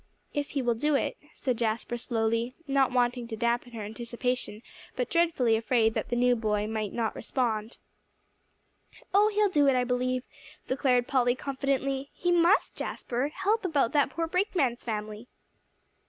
"If 0.33 0.49
he 0.57 0.63
will 0.63 0.73
do 0.73 0.95
it," 0.95 1.15
said 1.31 1.59
Jasper 1.59 1.95
slowly, 1.95 2.55
not 2.67 2.91
wanting 2.91 3.27
to 3.27 3.35
dampen 3.37 3.73
her 3.73 3.83
anticipation, 3.83 4.63
but 4.95 5.11
dreadfully 5.11 5.55
afraid 5.55 5.93
that 5.93 6.09
the 6.09 6.15
new 6.15 6.35
boy 6.35 6.65
might 6.65 6.91
not 6.91 7.15
respond. 7.15 7.77
"Oh, 9.13 9.27
he'll 9.29 9.47
do 9.49 9.67
it, 9.67 9.75
I 9.75 9.83
do 9.83 9.89
believe," 9.89 10.23
declared 10.67 11.07
Polly 11.07 11.35
confidently; 11.35 12.09
"he 12.15 12.31
must, 12.31 12.75
Jasper, 12.75 13.27
help 13.27 13.63
about 13.63 13.91
that 13.91 14.09
poor 14.09 14.25
brakeman's 14.25 14.83
family." 14.83 15.27